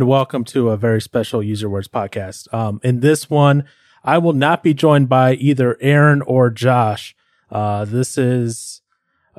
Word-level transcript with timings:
and 0.00 0.08
welcome 0.08 0.44
to 0.44 0.70
a 0.70 0.78
very 0.78 0.98
special 0.98 1.42
User 1.42 1.68
Words 1.68 1.86
podcast. 1.86 2.52
Um, 2.54 2.80
in 2.82 3.00
this 3.00 3.28
one, 3.28 3.64
I 4.02 4.16
will 4.16 4.32
not 4.32 4.62
be 4.62 4.72
joined 4.72 5.10
by 5.10 5.34
either 5.34 5.76
Aaron 5.78 6.22
or 6.22 6.48
Josh. 6.48 7.14
Uh, 7.50 7.84
this 7.84 8.16
is 8.16 8.80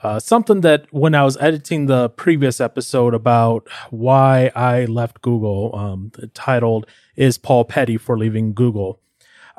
uh, 0.04 0.20
something 0.20 0.62
that 0.62 0.86
when 0.94 1.16
I 1.16 1.24
was 1.24 1.36
editing 1.38 1.88
the 1.88 2.10
previous 2.10 2.62
episode 2.62 3.16
about 3.16 3.68
why 3.90 4.52
I 4.54 4.86
left 4.86 5.24
Google, 5.24 5.76
um, 5.76 6.12
titled 6.36 6.86
"Is 7.16 7.40
Paul 7.40 7.66
Petty 7.66 7.98
for 7.98 8.16
Leaving 8.16 8.54
Google," 8.54 9.00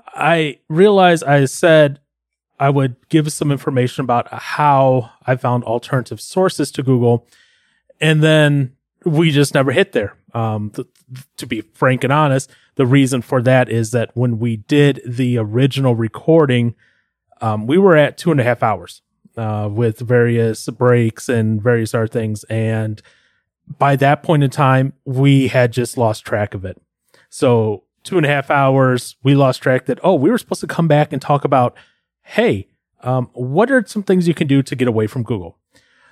I 0.07 0.61
realized 0.69 1.25
I 1.25 1.47
said 1.47 1.99
I 2.61 2.71
would 2.71 2.95
give 3.09 3.33
some 3.33 3.51
information 3.51 4.05
about 4.05 4.33
how 4.33 5.11
I 5.27 5.35
found 5.35 5.65
alternative 5.65 6.21
sources 6.21 6.71
to 6.71 6.85
Google, 6.85 7.27
and 8.01 8.23
then 8.23 8.77
we 9.05 9.33
just 9.33 9.53
never 9.53 9.73
hit 9.73 9.91
there. 9.91 10.17
Um, 10.35 10.71
th- 10.71 10.89
to 11.37 11.47
be 11.47 11.61
frank 11.61 12.05
and 12.05 12.13
honest, 12.13 12.51
the 12.77 12.87
reason 12.87 13.21
for 13.23 13.43
that 13.43 13.69
is 13.69 13.91
that 13.91 14.11
when 14.15 14.39
we 14.39 14.57
did 14.57 15.01
the 15.07 15.37
original 15.39 15.95
recording, 15.95 16.75
um, 17.41 17.67
we 17.67 17.77
were 17.77 17.97
at 17.97 18.17
two 18.17 18.31
and 18.31 18.41
a 18.41 18.45
half 18.45 18.63
hours 18.63 19.03
uh, 19.37 19.69
with 19.71 19.99
various 19.99 20.69
breaks 20.69 21.29
and 21.29 21.63
various 21.63 21.95
other 21.95 22.07
things. 22.07 22.45
And 22.45 23.03
by 23.79 23.97
that 23.97 24.23
point 24.23 24.43
in 24.43 24.51
time, 24.51 24.95
we 25.05 25.49
had 25.49 25.73
just 25.73 25.99
lost 25.99 26.25
track 26.25 26.55
of 26.55 26.65
it. 26.65 26.81
So, 27.29 27.85
two 28.05 28.17
and 28.17 28.27
a 28.27 28.29
half 28.29 28.51
hours, 28.51 29.17
we 29.23 29.35
lost 29.35 29.63
track 29.63 29.87
that, 29.87 30.01
oh, 30.03 30.15
we 30.15 30.31
were 30.31 30.39
supposed 30.39 30.61
to 30.63 30.67
come 30.67 30.89
back 30.89 31.13
and 31.13 31.23
talk 31.23 31.45
about, 31.45 31.75
hey, 32.23 32.69
um, 33.03 33.31
what 33.33 33.71
are 33.71 33.85
some 33.87 34.03
things 34.03 34.27
you 34.29 34.35
can 34.35 34.47
do 34.47 34.63
to 34.63 34.77
get 34.77 34.89
away 34.89 35.07
from 35.07 35.23
Google? 35.23 35.57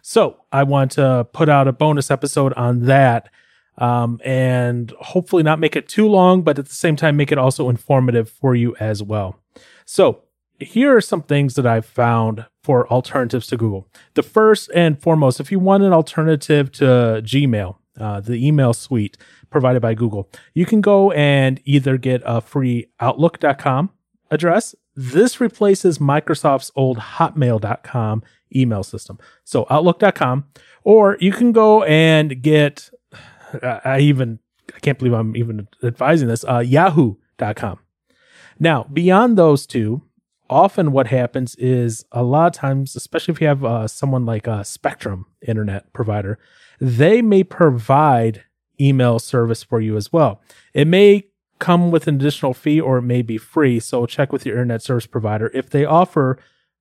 So 0.02 0.38
I 0.52 0.62
want 0.62 0.92
to 0.92 1.26
put 1.32 1.48
out 1.48 1.68
a 1.68 1.72
bonus 1.72 2.10
episode 2.10 2.52
on 2.54 2.86
that 2.86 3.28
um, 3.80 4.20
and 4.24 4.92
hopefully 5.00 5.42
not 5.42 5.58
make 5.58 5.74
it 5.74 5.88
too 5.88 6.06
long, 6.06 6.42
but 6.42 6.58
at 6.58 6.66
the 6.66 6.74
same 6.74 6.96
time, 6.96 7.16
make 7.16 7.32
it 7.32 7.38
also 7.38 7.68
informative 7.68 8.28
for 8.28 8.54
you 8.54 8.76
as 8.78 9.02
well. 9.02 9.40
So 9.84 10.22
here 10.60 10.94
are 10.94 11.00
some 11.00 11.22
things 11.22 11.54
that 11.54 11.66
I've 11.66 11.86
found 11.86 12.46
for 12.62 12.86
alternatives 12.92 13.46
to 13.48 13.56
Google. 13.56 13.88
The 14.14 14.22
first 14.22 14.70
and 14.74 15.00
foremost, 15.00 15.40
if 15.40 15.50
you 15.50 15.58
want 15.58 15.82
an 15.82 15.92
alternative 15.92 16.70
to 16.72 16.84
Gmail, 17.24 17.76
uh, 17.98 18.20
the 18.20 18.46
email 18.46 18.72
suite 18.72 19.16
provided 19.48 19.80
by 19.80 19.94
Google, 19.94 20.30
you 20.54 20.66
can 20.66 20.80
go 20.80 21.10
and 21.12 21.60
either 21.64 21.96
get 21.96 22.22
a 22.24 22.40
free 22.40 22.86
Outlook.com 23.00 23.90
address. 24.30 24.74
This 24.94 25.40
replaces 25.40 25.98
Microsoft's 25.98 26.70
old 26.76 26.98
Hotmail.com 26.98 28.22
email 28.54 28.82
system. 28.82 29.18
So 29.44 29.66
Outlook.com, 29.70 30.44
or 30.84 31.16
you 31.20 31.32
can 31.32 31.52
go 31.52 31.82
and 31.84 32.42
get. 32.42 32.90
I 33.62 34.00
even 34.00 34.38
I 34.74 34.78
can't 34.80 34.98
believe 34.98 35.14
I'm 35.14 35.36
even 35.36 35.68
advising 35.82 36.28
this. 36.28 36.44
Uh, 36.44 36.58
Yahoo.com. 36.58 37.78
Now 38.58 38.84
beyond 38.92 39.36
those 39.36 39.66
two, 39.66 40.02
often 40.48 40.92
what 40.92 41.06
happens 41.06 41.54
is 41.56 42.04
a 42.12 42.22
lot 42.22 42.46
of 42.48 42.52
times, 42.52 42.96
especially 42.96 43.32
if 43.32 43.40
you 43.40 43.46
have 43.46 43.64
uh, 43.64 43.88
someone 43.88 44.26
like 44.26 44.46
a 44.46 44.64
Spectrum 44.64 45.26
internet 45.46 45.92
provider, 45.92 46.38
they 46.80 47.22
may 47.22 47.44
provide 47.44 48.44
email 48.80 49.18
service 49.18 49.62
for 49.62 49.80
you 49.80 49.96
as 49.96 50.12
well. 50.12 50.40
It 50.74 50.88
may 50.88 51.26
come 51.58 51.90
with 51.90 52.08
an 52.08 52.16
additional 52.16 52.54
fee 52.54 52.80
or 52.80 52.98
it 52.98 53.02
may 53.02 53.22
be 53.22 53.38
free. 53.38 53.78
So 53.78 54.06
check 54.06 54.32
with 54.32 54.44
your 54.44 54.56
internet 54.56 54.82
service 54.82 55.06
provider 55.06 55.50
if 55.54 55.70
they 55.70 55.84
offer 55.84 56.38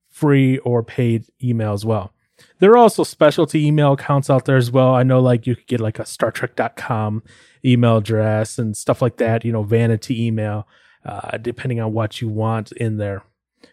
free 0.10 0.58
or 0.60 0.82
paid 0.82 1.26
email 1.44 1.74
as 1.74 1.86
well. 1.86 2.14
There 2.60 2.72
are 2.72 2.78
also 2.78 3.04
specialty 3.04 3.66
email 3.66 3.94
accounts 3.94 4.30
out 4.30 4.46
there 4.46 4.58
as 4.58 4.72
well. 4.72 4.94
I 4.94 5.04
know 5.04 5.20
like 5.20 5.48
you 5.48 5.56
could 5.56 5.68
get 5.68 5.80
like 5.80 6.00
a 6.00 6.06
Star 6.06 6.32
Trek.com 6.32 7.24
email 7.66 7.98
address 7.98 8.58
and 8.58 8.76
stuff 8.76 9.02
like 9.02 9.18
that, 9.18 9.44
you 9.44 9.52
know, 9.52 9.64
vanity 9.64 10.26
email, 10.26 10.68
uh, 11.06 11.38
depending 11.38 11.80
on 11.80 11.94
what 11.94 12.22
you 12.22 12.30
want 12.30 12.72
in 12.74 12.98
there. 12.98 13.24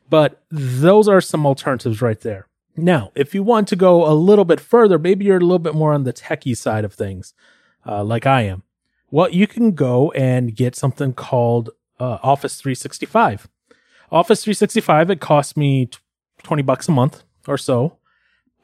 But 0.08 0.42
those 0.50 1.08
are 1.08 1.20
some 1.20 1.46
alternatives 1.46 2.02
right 2.02 2.20
there. 2.20 2.48
Now, 2.76 3.10
if 3.14 3.34
you 3.34 3.42
want 3.42 3.68
to 3.68 3.76
go 3.76 4.06
a 4.06 4.12
little 4.12 4.44
bit 4.44 4.60
further, 4.60 4.98
maybe 4.98 5.24
you're 5.24 5.38
a 5.38 5.40
little 5.40 5.58
bit 5.58 5.74
more 5.74 5.94
on 5.94 6.04
the 6.04 6.12
techie 6.12 6.56
side 6.56 6.84
of 6.84 6.92
things, 6.92 7.32
uh, 7.86 8.04
like 8.04 8.26
I 8.26 8.42
am. 8.42 8.62
Well, 9.10 9.30
you 9.30 9.46
can 9.46 9.72
go 9.72 10.10
and 10.12 10.54
get 10.54 10.76
something 10.76 11.14
called 11.14 11.70
uh, 11.98 12.18
Office 12.22 12.60
365. 12.60 13.48
Office 14.10 14.44
365, 14.44 15.10
it 15.10 15.20
costs 15.20 15.56
me 15.56 15.88
20 16.42 16.62
bucks 16.62 16.88
a 16.88 16.92
month 16.92 17.22
or 17.48 17.56
so. 17.56 17.96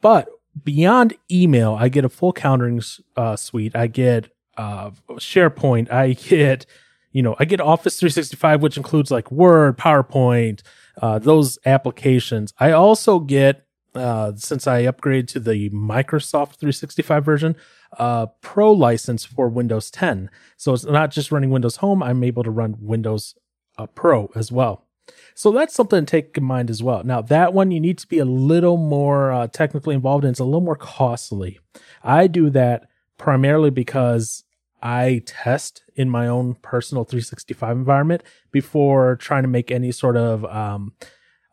But 0.03 0.27
beyond 0.65 1.15
email, 1.31 1.75
I 1.79 1.87
get 1.87 2.03
a 2.03 2.09
full 2.09 2.33
countering 2.33 2.81
uh, 3.15 3.37
suite. 3.37 3.73
I 3.73 3.87
get 3.87 4.29
uh, 4.57 4.91
SharePoint. 5.11 5.89
I 5.89 6.11
get, 6.13 6.65
you 7.13 7.23
know, 7.23 7.37
I 7.39 7.45
get 7.45 7.61
Office 7.61 7.97
365, 7.97 8.61
which 8.61 8.75
includes 8.75 9.11
like 9.11 9.31
Word, 9.31 9.77
PowerPoint, 9.77 10.61
uh, 11.01 11.19
those 11.19 11.57
applications. 11.65 12.53
I 12.59 12.73
also 12.73 13.19
get, 13.19 13.65
uh, 13.95 14.33
since 14.35 14.67
I 14.67 14.83
upgraded 14.83 15.27
to 15.29 15.39
the 15.39 15.69
Microsoft 15.69 16.57
365 16.57 17.23
version, 17.23 17.55
uh, 17.97 18.25
Pro 18.41 18.73
license 18.73 19.23
for 19.23 19.47
Windows 19.47 19.89
10. 19.89 20.29
So 20.57 20.73
it's 20.73 20.83
not 20.83 21.11
just 21.11 21.31
running 21.31 21.49
Windows 21.49 21.77
Home. 21.77 22.03
I'm 22.03 22.25
able 22.25 22.43
to 22.43 22.51
run 22.51 22.75
Windows 22.81 23.35
uh, 23.77 23.85
Pro 23.87 24.29
as 24.35 24.51
well. 24.51 24.85
So 25.35 25.51
that's 25.51 25.73
something 25.73 26.05
to 26.05 26.09
take 26.09 26.37
in 26.37 26.43
mind 26.43 26.69
as 26.69 26.83
well. 26.83 27.03
Now, 27.03 27.21
that 27.21 27.53
one 27.53 27.71
you 27.71 27.79
need 27.79 27.97
to 27.99 28.07
be 28.07 28.19
a 28.19 28.25
little 28.25 28.77
more 28.77 29.31
uh, 29.31 29.47
technically 29.47 29.95
involved 29.95 30.23
in. 30.23 30.31
It's 30.31 30.39
a 30.39 30.45
little 30.45 30.61
more 30.61 30.75
costly. 30.75 31.59
I 32.03 32.27
do 32.27 32.49
that 32.51 32.87
primarily 33.17 33.69
because 33.69 34.43
I 34.81 35.21
test 35.25 35.83
in 35.95 36.09
my 36.09 36.27
own 36.27 36.55
personal 36.55 37.05
365 37.05 37.77
environment 37.77 38.23
before 38.51 39.15
trying 39.15 39.43
to 39.43 39.49
make 39.49 39.71
any 39.71 39.91
sort 39.91 40.17
of 40.17 40.45
um, 40.45 40.93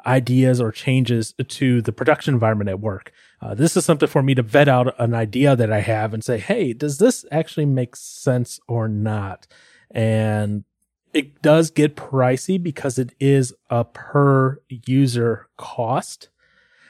ideas 0.04 0.60
or 0.60 0.72
changes 0.72 1.34
to 1.46 1.80
the 1.82 1.92
production 1.92 2.34
environment 2.34 2.70
at 2.70 2.80
work. 2.80 3.12
Uh, 3.40 3.54
this 3.54 3.76
is 3.76 3.84
something 3.84 4.08
for 4.08 4.22
me 4.22 4.34
to 4.34 4.42
vet 4.42 4.68
out 4.68 4.94
an 4.98 5.14
idea 5.14 5.56
that 5.56 5.72
I 5.72 5.80
have 5.80 6.12
and 6.12 6.24
say, 6.24 6.38
hey, 6.38 6.72
does 6.72 6.98
this 6.98 7.24
actually 7.30 7.66
make 7.66 7.96
sense 7.96 8.60
or 8.66 8.88
not? 8.88 9.46
And 9.90 10.64
it 11.12 11.42
does 11.42 11.70
get 11.70 11.96
pricey 11.96 12.62
because 12.62 12.98
it 12.98 13.14
is 13.18 13.54
a 13.68 13.84
per 13.84 14.60
user 14.68 15.48
cost. 15.56 16.28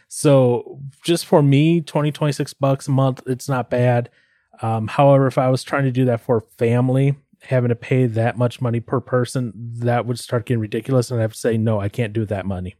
So 0.08 0.80
just 1.04 1.24
for 1.24 1.42
me, 1.42 1.80
20, 1.80 2.12
26 2.12 2.54
bucks 2.54 2.88
a 2.88 2.90
month, 2.90 3.22
it's 3.26 3.48
not 3.48 3.70
bad. 3.70 4.10
Um, 4.62 4.88
however, 4.88 5.26
if 5.26 5.38
I 5.38 5.48
was 5.48 5.62
trying 5.62 5.84
to 5.84 5.92
do 5.92 6.04
that 6.06 6.20
for 6.20 6.40
family, 6.58 7.16
having 7.42 7.70
to 7.70 7.76
pay 7.76 8.06
that 8.06 8.36
much 8.36 8.60
money 8.60 8.80
per 8.80 9.00
person, 9.00 9.52
that 9.56 10.06
would 10.06 10.18
start 10.18 10.46
getting 10.46 10.60
ridiculous. 10.60 11.10
And 11.10 11.20
I 11.20 11.22
have 11.22 11.32
to 11.32 11.38
say, 11.38 11.56
no, 11.56 11.80
I 11.80 11.88
can't 11.88 12.12
do 12.12 12.26
that 12.26 12.44
money. 12.44 12.74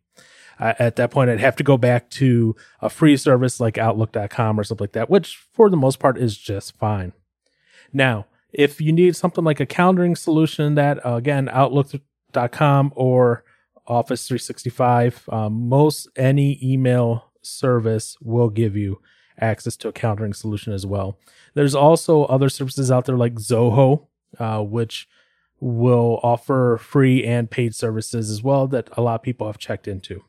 I, 0.58 0.74
at 0.78 0.96
that 0.96 1.10
point, 1.10 1.30
I'd 1.30 1.40
have 1.40 1.56
to 1.56 1.64
go 1.64 1.78
back 1.78 2.10
to 2.10 2.54
a 2.80 2.90
free 2.90 3.16
service 3.16 3.60
like 3.60 3.78
Outlook.com 3.78 4.60
or 4.60 4.64
something 4.64 4.84
like 4.84 4.92
that, 4.92 5.08
which 5.08 5.36
for 5.52 5.70
the 5.70 5.76
most 5.76 5.98
part 5.98 6.18
is 6.18 6.36
just 6.36 6.76
fine. 6.76 7.12
Now, 7.92 8.26
if 8.52 8.80
you 8.80 8.92
need 8.92 9.16
something 9.16 9.44
like 9.44 9.60
a 9.60 9.66
calendaring 9.66 10.16
solution, 10.16 10.74
that 10.74 11.04
uh, 11.04 11.14
again, 11.14 11.48
Outlook.com 11.50 12.92
or 12.96 13.44
Office 13.86 14.26
365, 14.28 15.28
um, 15.30 15.68
most 15.68 16.08
any 16.16 16.58
email 16.62 17.32
service 17.42 18.16
will 18.20 18.50
give 18.50 18.76
you 18.76 19.00
access 19.40 19.76
to 19.76 19.88
a 19.88 19.92
calendaring 19.92 20.34
solution 20.34 20.72
as 20.72 20.86
well. 20.86 21.18
There's 21.54 21.74
also 21.74 22.24
other 22.24 22.48
services 22.48 22.90
out 22.90 23.06
there 23.06 23.16
like 23.16 23.34
Zoho, 23.34 24.06
uh, 24.38 24.62
which 24.62 25.08
will 25.58 26.20
offer 26.22 26.78
free 26.80 27.24
and 27.24 27.50
paid 27.50 27.74
services 27.74 28.30
as 28.30 28.42
well 28.42 28.66
that 28.68 28.88
a 28.96 29.02
lot 29.02 29.16
of 29.16 29.22
people 29.22 29.46
have 29.46 29.58
checked 29.58 29.88
into. 29.88 30.24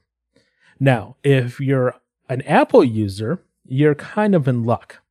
Now, 0.79 1.15
if 1.23 1.59
you're 1.59 1.95
an 2.29 2.41
Apple 2.43 2.83
user, 2.83 3.43
you're 3.65 3.95
kind 3.95 4.35
of 4.35 4.47
in 4.47 4.63
luck 4.63 5.01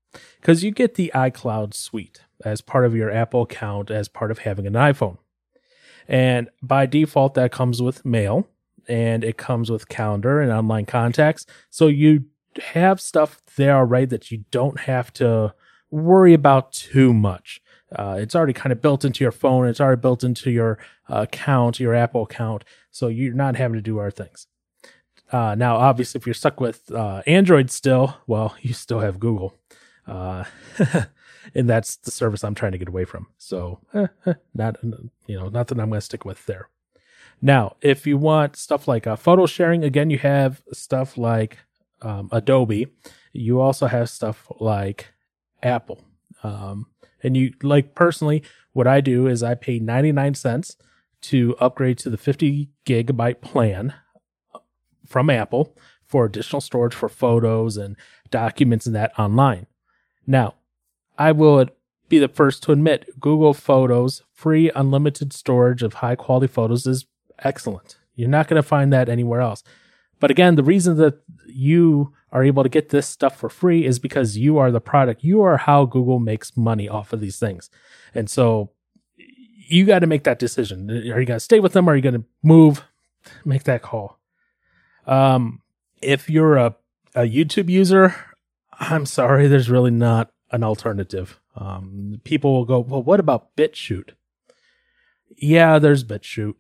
because 0.41 0.65
you 0.65 0.71
get 0.71 0.95
the 0.95 1.13
iCloud 1.15 1.75
suite 1.75 2.23
as 2.45 2.61
part 2.61 2.85
of 2.85 2.95
your 2.95 3.11
Apple 3.11 3.43
account 3.43 3.91
as 3.91 4.09
part 4.09 4.31
of 4.31 4.41
having 4.41 4.67
an 4.67 4.75
iPhone. 4.75 5.19
And 6.09 6.49
by 6.63 6.87
default, 6.87 7.35
that 7.35 7.53
comes 7.53 7.81
with 7.81 8.05
mail 8.05 8.49
and 8.89 9.23
it 9.23 9.37
comes 9.37 9.71
with 9.71 9.89
calendar 9.89 10.41
and 10.41 10.51
online 10.51 10.87
contacts. 10.87 11.47
So 11.71 11.87
you 11.87 12.25
have 12.73 13.01
stuff 13.01 13.41
there 13.57 13.77
already 13.77 14.07
that 14.07 14.31
you 14.31 14.45
don't 14.51 14.81
have 14.81 15.13
to 15.15 15.55
worry 15.91 16.35
about 16.35 16.73
too 16.73 17.13
much. 17.13 17.61
Uh, 17.95 18.17
it's 18.19 18.35
already 18.35 18.53
kind 18.53 18.73
of 18.73 18.81
built 18.81 19.05
into 19.05 19.25
your 19.25 19.33
phone. 19.33 19.67
It's 19.67 19.81
already 19.81 20.01
built 20.01 20.23
into 20.23 20.51
your 20.51 20.79
uh, 21.09 21.23
account, 21.23 21.81
your 21.81 21.95
Apple 21.95 22.23
account. 22.23 22.65
So 22.91 23.09
you're 23.09 23.35
not 23.35 23.57
having 23.57 23.77
to 23.77 23.83
do 23.83 23.99
our 23.99 24.11
things. 24.11 24.47
Uh, 25.33 25.55
now, 25.57 25.77
obviously, 25.77 26.19
if 26.19 26.27
you're 26.27 26.35
stuck 26.35 26.61
with 26.61 26.91
uh, 26.93 27.23
Android 27.27 27.71
still, 27.71 28.17
well, 28.27 28.57
you 28.61 28.75
still 28.75 29.01
have 29.01 29.21
Google. 29.21 29.55
Uh, 31.47 31.51
and 31.55 31.69
that's 31.69 31.97
the 31.97 32.11
service 32.11 32.45
I'm 32.45 32.55
trying 32.55 32.73
to 32.73 32.79
get 32.79 32.89
away 32.89 33.05
from. 33.05 33.29
So, 33.39 33.81
eh, 33.95 34.07
eh, 34.27 34.35
not 34.55 34.77
you 35.27 35.39
know, 35.39 35.49
not 35.49 35.69
that 35.69 35.81
I'm 35.81 35.89
going 35.89 35.99
to 35.99 36.05
stick 36.05 36.25
with 36.25 36.47
there. 36.47 36.69
Now, 37.43 37.77
if 37.81 38.07
you 38.07 38.19
want 38.19 38.57
stuff 38.57 38.87
like 38.87 39.07
uh, 39.07 39.17
photo 39.17 39.47
sharing, 39.47 39.85
again, 39.85 40.11
you 40.11 40.19
have 40.19 40.63
stuff 40.73 41.17
like 41.17 41.59
um, 42.03 42.29
Adobe. 42.33 42.89
You 43.33 43.61
also 43.61 43.87
have 43.87 44.11
stuff 44.11 44.47
like 44.61 45.09
Apple. 45.63 46.01
Um, 46.43 46.87
And 47.23 47.37
you 47.37 47.53
like 47.63 47.95
personally, 47.95 48.43
what 48.73 48.87
I 48.87 49.01
do 49.01 49.27
is 49.27 49.43
I 49.43 49.55
pay 49.55 49.79
99 49.79 50.35
cents 50.35 50.77
to 51.23 51.55
upgrade 51.61 51.99
to 51.99 52.11
the 52.11 52.17
50 52.17 52.71
gigabyte 52.87 53.41
plan 53.43 53.95
from 55.07 55.29
Apple 55.31 55.77
for 56.07 56.25
additional 56.25 56.61
storage 56.61 56.95
for 56.95 57.09
photos 57.09 57.77
and 57.77 57.97
documents 58.31 58.87
and 58.87 58.95
that 58.95 59.13
online. 59.19 59.67
Now, 60.27 60.55
I 61.21 61.33
will 61.33 61.67
be 62.09 62.19
the 62.19 62.29
first 62.29 62.63
to 62.63 62.73
admit 62.73 63.21
Google 63.21 63.53
Photos 63.53 64.23
free 64.33 64.71
unlimited 64.75 65.35
storage 65.35 65.83
of 65.83 65.95
high 65.95 66.17
quality 66.17 66.47
photos 66.47 66.87
is 66.87 67.05
excellent. 67.41 67.99
You're 68.15 68.31
not 68.31 68.49
going 68.49 68.61
to 68.61 68.67
find 68.67 68.91
that 68.95 69.11
anywhere 69.11 69.43
else. 69.43 69.63
But 70.19 70.31
again, 70.31 70.55
the 70.55 70.63
reason 70.63 70.97
that 70.97 71.21
you 71.47 72.15
are 72.33 72.43
able 72.43 72.63
to 72.63 72.71
get 72.71 72.89
this 72.89 73.07
stuff 73.07 73.37
for 73.37 73.51
free 73.51 73.85
is 73.85 73.99
because 73.99 74.39
you 74.39 74.57
are 74.57 74.71
the 74.71 74.81
product. 74.81 75.23
You 75.23 75.43
are 75.43 75.59
how 75.59 75.85
Google 75.85 76.21
makes 76.21 76.57
money 76.57 76.89
off 76.89 77.13
of 77.13 77.21
these 77.21 77.39
things. 77.39 77.69
And 78.15 78.31
so 78.31 78.71
you 79.69 79.85
got 79.85 79.99
to 79.99 80.07
make 80.07 80.25
that 80.25 80.39
decision. 80.39 80.89
Are 80.91 81.21
you 81.21 81.27
going 81.27 81.37
to 81.37 81.41
stay 81.41 81.61
with 81.61 81.75
them 81.75 81.87
are 81.87 81.97
you 81.97 82.03
going 82.03 82.15
to 82.15 82.25
move? 82.43 82.83
Make 83.45 83.65
that 83.65 83.83
call. 83.83 84.19
Um, 85.07 85.61
if 86.01 86.31
you're 86.31 86.57
a, 86.57 86.77
a 87.15 87.23
YouTube 87.23 87.69
user, 87.69 88.15
I'm 88.73 89.05
sorry, 89.05 89.49
there's 89.49 89.69
really 89.69 89.91
not 89.91 90.33
an 90.51 90.63
alternative. 90.63 91.41
Um, 91.57 92.21
people 92.25 92.53
will 92.53 92.65
go, 92.65 92.81
well, 92.81 93.03
what 93.03 93.21
about 93.21 93.55
BitChute? 93.57 94.11
Yeah, 95.37 95.79
there's 95.79 96.05
BitChute, 96.05 96.57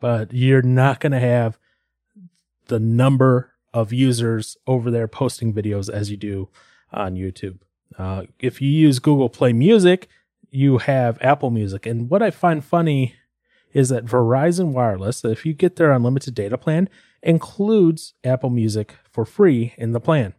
but 0.00 0.32
you're 0.32 0.62
not 0.62 1.00
going 1.00 1.12
to 1.12 1.20
have 1.20 1.58
the 2.66 2.80
number 2.80 3.52
of 3.72 3.92
users 3.92 4.56
over 4.66 4.90
there 4.90 5.08
posting 5.08 5.52
videos 5.52 5.88
as 5.88 6.10
you 6.10 6.16
do 6.16 6.48
on 6.92 7.14
YouTube. 7.14 7.58
Uh, 7.96 8.24
if 8.38 8.60
you 8.60 8.68
use 8.68 8.98
Google 8.98 9.28
Play 9.28 9.52
Music, 9.52 10.08
you 10.50 10.78
have 10.78 11.18
Apple 11.20 11.50
Music. 11.50 11.86
And 11.86 12.10
what 12.10 12.22
I 12.22 12.30
find 12.30 12.64
funny 12.64 13.14
is 13.72 13.88
that 13.90 14.04
Verizon 14.04 14.72
Wireless, 14.72 15.24
if 15.24 15.46
you 15.46 15.52
get 15.52 15.76
their 15.76 15.92
unlimited 15.92 16.34
data 16.34 16.58
plan, 16.58 16.88
includes 17.22 18.14
Apple 18.24 18.50
Music 18.50 18.96
for 19.10 19.24
free 19.24 19.74
in 19.76 19.92
the 19.92 20.00
plan. 20.00 20.34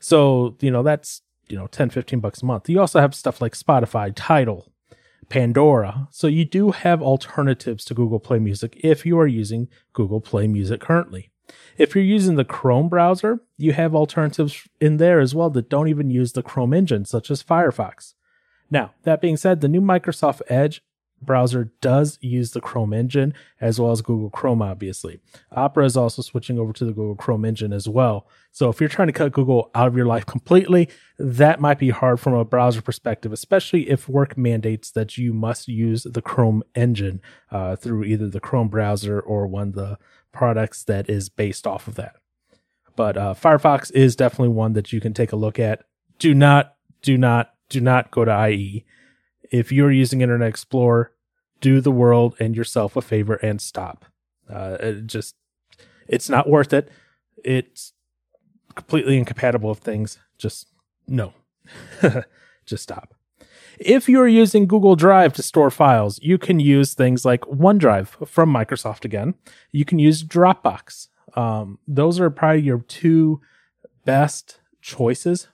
So, 0.00 0.56
you 0.60 0.70
know, 0.70 0.82
that's, 0.82 1.22
you 1.48 1.56
know, 1.56 1.66
10, 1.66 1.90
15 1.90 2.20
bucks 2.20 2.42
a 2.42 2.46
month. 2.46 2.68
You 2.68 2.80
also 2.80 3.00
have 3.00 3.14
stuff 3.14 3.40
like 3.40 3.54
Spotify, 3.54 4.12
Tidal, 4.14 4.72
Pandora. 5.28 6.08
So 6.10 6.26
you 6.26 6.44
do 6.44 6.70
have 6.70 7.02
alternatives 7.02 7.84
to 7.86 7.94
Google 7.94 8.20
Play 8.20 8.38
Music 8.38 8.78
if 8.82 9.04
you 9.06 9.18
are 9.18 9.26
using 9.26 9.68
Google 9.92 10.20
Play 10.20 10.46
Music 10.46 10.80
currently. 10.80 11.30
If 11.78 11.94
you're 11.94 12.04
using 12.04 12.36
the 12.36 12.44
Chrome 12.44 12.88
browser, 12.88 13.40
you 13.56 13.72
have 13.72 13.94
alternatives 13.94 14.66
in 14.80 14.96
there 14.96 15.20
as 15.20 15.34
well 15.34 15.50
that 15.50 15.68
don't 15.68 15.88
even 15.88 16.10
use 16.10 16.32
the 16.32 16.42
Chrome 16.42 16.72
engine, 16.72 17.04
such 17.04 17.30
as 17.30 17.42
Firefox. 17.42 18.14
Now, 18.70 18.94
that 19.04 19.20
being 19.20 19.36
said, 19.36 19.60
the 19.60 19.68
new 19.68 19.80
Microsoft 19.80 20.42
Edge 20.48 20.82
browser 21.22 21.70
does 21.80 22.18
use 22.20 22.52
the 22.52 22.60
Chrome 22.60 22.92
engine 22.92 23.34
as 23.60 23.80
well 23.80 23.90
as 23.90 24.02
Google 24.02 24.30
Chrome, 24.30 24.62
obviously. 24.62 25.20
Opera 25.52 25.84
is 25.84 25.96
also 25.96 26.22
switching 26.22 26.58
over 26.58 26.72
to 26.72 26.84
the 26.84 26.92
Google 26.92 27.16
Chrome 27.16 27.44
engine 27.44 27.72
as 27.72 27.88
well. 27.88 28.28
So 28.52 28.68
if 28.68 28.80
you're 28.80 28.88
trying 28.88 29.08
to 29.08 29.12
cut 29.12 29.32
Google 29.32 29.70
out 29.74 29.88
of 29.88 29.96
your 29.96 30.06
life 30.06 30.26
completely, 30.26 30.88
that 31.18 31.60
might 31.60 31.78
be 31.78 31.90
hard 31.90 32.20
from 32.20 32.34
a 32.34 32.44
browser 32.44 32.82
perspective, 32.82 33.32
especially 33.32 33.88
if 33.88 34.08
work 34.08 34.36
mandates 34.36 34.90
that 34.92 35.16
you 35.16 35.32
must 35.32 35.68
use 35.68 36.04
the 36.04 36.22
Chrome 36.22 36.62
engine 36.74 37.20
uh, 37.50 37.76
through 37.76 38.04
either 38.04 38.28
the 38.28 38.40
Chrome 38.40 38.68
browser 38.68 39.20
or 39.20 39.46
one 39.46 39.68
of 39.68 39.74
the 39.74 39.98
products 40.32 40.84
that 40.84 41.08
is 41.08 41.28
based 41.28 41.66
off 41.66 41.88
of 41.88 41.94
that. 41.96 42.16
But 42.94 43.16
uh, 43.16 43.34
Firefox 43.34 43.92
is 43.92 44.16
definitely 44.16 44.54
one 44.54 44.72
that 44.72 44.92
you 44.92 45.00
can 45.00 45.12
take 45.12 45.32
a 45.32 45.36
look 45.36 45.58
at. 45.58 45.84
Do 46.18 46.34
not, 46.34 46.74
do 47.02 47.18
not, 47.18 47.52
do 47.68 47.80
not 47.80 48.10
go 48.10 48.24
to 48.24 48.48
IE 48.48 48.84
if 49.50 49.72
you're 49.72 49.92
using 49.92 50.20
Internet 50.20 50.48
Explorer, 50.48 51.12
do 51.60 51.80
the 51.80 51.90
world 51.90 52.36
and 52.38 52.56
yourself 52.56 52.96
a 52.96 53.02
favor 53.02 53.34
and 53.36 53.60
stop. 53.60 54.04
Uh, 54.48 54.76
it 54.80 55.06
just, 55.06 55.34
it's 56.06 56.28
not 56.28 56.48
worth 56.48 56.72
it. 56.72 56.90
It's 57.44 57.92
completely 58.74 59.16
incompatible 59.16 59.70
with 59.70 59.78
things. 59.78 60.18
Just 60.38 60.68
no. 61.06 61.32
just 62.66 62.82
stop. 62.82 63.14
If 63.78 64.08
you're 64.08 64.28
using 64.28 64.66
Google 64.66 64.96
Drive 64.96 65.34
to 65.34 65.42
store 65.42 65.70
files, 65.70 66.18
you 66.22 66.38
can 66.38 66.60
use 66.60 66.94
things 66.94 67.24
like 67.24 67.42
OneDrive 67.42 68.26
from 68.26 68.52
Microsoft 68.52 69.04
again. 69.04 69.34
You 69.70 69.84
can 69.84 69.98
use 69.98 70.22
Dropbox. 70.22 71.08
Um, 71.34 71.78
those 71.86 72.18
are 72.18 72.30
probably 72.30 72.62
your 72.62 72.78
two 72.80 73.40
best 74.04 74.60
choices 74.80 75.48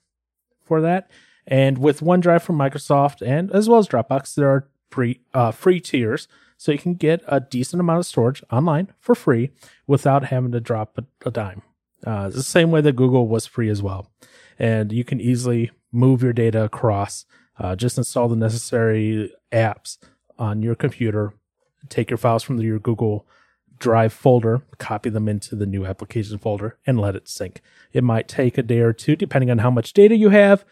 for 0.60 0.80
that. 0.80 1.10
And 1.46 1.78
with 1.78 2.00
OneDrive 2.00 2.42
from 2.42 2.56
Microsoft 2.56 3.26
and 3.26 3.50
as 3.50 3.68
well 3.68 3.78
as 3.78 3.88
Dropbox, 3.88 4.34
there 4.34 4.48
are 4.48 4.68
free 4.90 5.20
uh, 5.34 5.50
free 5.50 5.80
tiers, 5.80 6.28
so 6.56 6.70
you 6.70 6.78
can 6.78 6.94
get 6.94 7.22
a 7.26 7.40
decent 7.40 7.80
amount 7.80 7.98
of 7.98 8.06
storage 8.06 8.42
online 8.52 8.92
for 9.00 9.14
free 9.14 9.50
without 9.86 10.24
having 10.24 10.52
to 10.52 10.60
drop 10.60 10.98
a, 10.98 11.04
a 11.26 11.30
dime. 11.30 11.62
Uh, 12.06 12.28
the 12.28 12.42
same 12.42 12.70
way 12.70 12.80
that 12.80 12.96
Google 12.96 13.26
was 13.26 13.46
free 13.46 13.68
as 13.68 13.82
well, 13.82 14.10
and 14.58 14.92
you 14.92 15.04
can 15.04 15.20
easily 15.20 15.70
move 15.90 16.22
your 16.22 16.32
data 16.32 16.64
across. 16.64 17.24
Uh, 17.58 17.76
just 17.76 17.98
install 17.98 18.28
the 18.28 18.36
necessary 18.36 19.32
apps 19.52 19.98
on 20.38 20.62
your 20.62 20.74
computer, 20.74 21.34
take 21.88 22.10
your 22.10 22.18
files 22.18 22.42
from 22.42 22.60
your 22.60 22.78
Google 22.78 23.26
Drive 23.78 24.12
folder, 24.12 24.62
copy 24.78 25.10
them 25.10 25.28
into 25.28 25.56
the 25.56 25.66
new 25.66 25.84
application 25.84 26.38
folder, 26.38 26.78
and 26.86 27.00
let 27.00 27.16
it 27.16 27.28
sync. 27.28 27.60
It 27.92 28.04
might 28.04 28.28
take 28.28 28.56
a 28.56 28.62
day 28.62 28.78
or 28.78 28.92
two, 28.92 29.16
depending 29.16 29.50
on 29.50 29.58
how 29.58 29.70
much 29.70 29.92
data 29.92 30.14
you 30.16 30.28
have 30.28 30.64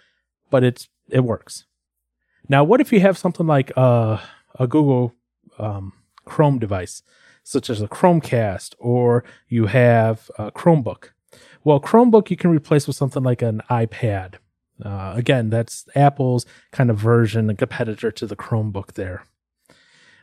but 0.51 0.65
it's 0.65 0.89
it 1.09 1.21
works. 1.21 1.65
Now, 2.49 2.65
what 2.65 2.81
if 2.81 2.93
you 2.93 3.01
have 3.01 3.17
something 3.17 3.47
like 3.47 3.73
uh, 3.77 4.19
a 4.59 4.67
Google 4.67 5.15
um, 5.59 5.93
Chrome 6.25 6.59
device, 6.59 7.03
such 7.43 7.71
as 7.71 7.81
a 7.81 7.89
Chromecast, 7.89 8.75
or 8.79 9.25
you 9.49 9.67
have 9.67 10.31
a 10.39 10.51
Chromebook? 10.51 11.11
Well, 11.63 11.81
Chromebook 11.81 12.31
you 12.31 12.37
can 12.37 12.51
replace 12.51 12.87
with 12.87 12.97
something 12.97 13.23
like 13.23 13.43
an 13.43 13.63
iPad. 13.71 14.35
Uh, 14.85 15.13
again, 15.15 15.51
that's 15.51 15.87
Apple's 15.95 16.47
kind 16.73 16.91
of 16.91 16.99
version 16.99 17.51
and 17.51 17.59
competitor 17.59 18.11
to 18.11 18.27
the 18.27 18.37
Chromebook 18.37 18.95
there. 18.95 19.25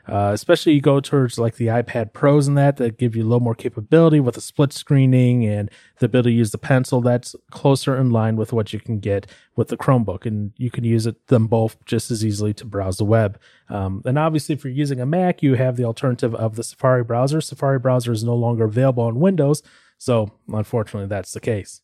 Uh, 0.08 0.30
especially 0.32 0.72
you 0.72 0.80
go 0.80 1.00
towards 1.00 1.38
like 1.38 1.56
the 1.56 1.66
iPad 1.66 2.12
Pros 2.14 2.48
and 2.48 2.56
that 2.56 2.78
that 2.78 2.96
give 2.96 3.14
you 3.14 3.22
a 3.22 3.28
little 3.28 3.40
more 3.40 3.54
capability 3.54 4.20
with 4.20 4.36
the 4.36 4.40
split 4.40 4.72
screening 4.72 5.44
and 5.44 5.70
the 5.98 6.06
ability 6.06 6.30
to 6.30 6.36
use 6.36 6.50
the 6.50 6.58
pencil. 6.58 7.00
That's 7.00 7.36
closer 7.50 7.94
in 7.96 8.10
line 8.10 8.36
with 8.36 8.52
what 8.52 8.72
you 8.72 8.80
can 8.80 9.00
get 9.00 9.26
with 9.54 9.68
the 9.68 9.76
Chromebook, 9.76 10.24
and 10.24 10.52
you 10.56 10.70
can 10.70 10.84
use 10.84 11.06
it 11.06 11.26
them 11.26 11.46
both 11.46 11.84
just 11.84 12.10
as 12.10 12.24
easily 12.24 12.54
to 12.54 12.64
browse 12.64 12.96
the 12.96 13.04
web. 13.04 13.38
Um, 13.68 14.02
and 14.06 14.18
obviously, 14.18 14.54
if 14.54 14.64
you're 14.64 14.72
using 14.72 15.00
a 15.00 15.06
Mac, 15.06 15.42
you 15.42 15.54
have 15.54 15.76
the 15.76 15.84
alternative 15.84 16.34
of 16.34 16.56
the 16.56 16.64
Safari 16.64 17.04
browser. 17.04 17.40
Safari 17.40 17.78
browser 17.78 18.12
is 18.12 18.24
no 18.24 18.34
longer 18.34 18.64
available 18.64 19.04
on 19.04 19.20
Windows, 19.20 19.62
so 19.98 20.32
unfortunately, 20.48 21.08
that's 21.08 21.32
the 21.32 21.40
case. 21.40 21.82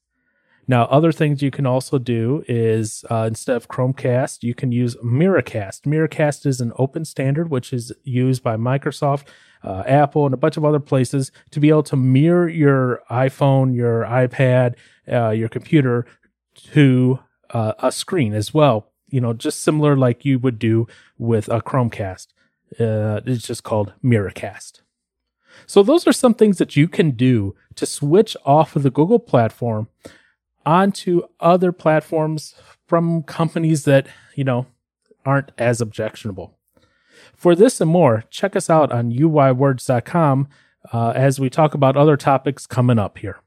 Now, 0.66 0.84
other 0.84 1.12
things 1.12 1.42
you 1.42 1.50
can 1.50 1.66
also 1.66 1.98
do 1.98 2.42
is 2.48 3.04
uh, 3.10 3.24
instead 3.28 3.56
of 3.56 3.68
Chromecast, 3.68 4.42
you 4.42 4.54
can 4.54 4.72
use 4.72 4.96
Miracast. 4.96 5.82
Miracast 5.82 6.46
is 6.46 6.60
an 6.60 6.72
open 6.76 7.04
standard 7.04 7.50
which 7.50 7.72
is 7.72 7.92
used 8.02 8.42
by 8.42 8.56
Microsoft, 8.56 9.24
uh, 9.62 9.82
Apple, 9.86 10.24
and 10.24 10.32
a 10.32 10.38
bunch 10.38 10.56
of 10.56 10.64
other 10.64 10.80
places 10.80 11.30
to 11.50 11.60
be 11.60 11.68
able 11.68 11.82
to 11.82 11.96
mirror 11.96 12.48
your 12.48 13.02
iPhone, 13.10 13.74
your 13.74 14.04
iPad, 14.04 14.74
uh, 15.10 15.30
your 15.30 15.48
computer 15.48 16.06
to 16.72 17.18
uh, 17.50 17.74
a 17.80 17.92
screen 17.92 18.32
as 18.32 18.54
well. 18.54 18.90
You 19.08 19.20
know, 19.20 19.34
just 19.34 19.62
similar 19.62 19.96
like 19.96 20.24
you 20.24 20.38
would 20.38 20.58
do 20.58 20.86
with 21.18 21.48
a 21.48 21.60
Chromecast. 21.60 22.28
Uh, 22.80 23.20
it's 23.26 23.46
just 23.46 23.62
called 23.62 23.92
Miracast. 24.02 24.80
So, 25.66 25.82
those 25.82 26.06
are 26.06 26.12
some 26.12 26.34
things 26.34 26.58
that 26.58 26.74
you 26.74 26.88
can 26.88 27.12
do 27.12 27.54
to 27.76 27.86
switch 27.86 28.36
off 28.44 28.74
of 28.74 28.82
the 28.82 28.90
Google 28.90 29.20
platform 29.20 29.88
onto 30.66 31.22
other 31.40 31.72
platforms 31.72 32.54
from 32.86 33.22
companies 33.22 33.84
that, 33.84 34.06
you 34.34 34.44
know, 34.44 34.66
aren't 35.24 35.52
as 35.58 35.80
objectionable. 35.80 36.56
For 37.34 37.54
this 37.54 37.80
and 37.80 37.90
more, 37.90 38.24
check 38.30 38.56
us 38.56 38.68
out 38.68 38.92
on 38.92 39.12
uywords.com 39.12 40.48
uh, 40.92 41.12
as 41.14 41.40
we 41.40 41.50
talk 41.50 41.74
about 41.74 41.96
other 41.96 42.16
topics 42.16 42.66
coming 42.66 42.98
up 42.98 43.18
here. 43.18 43.38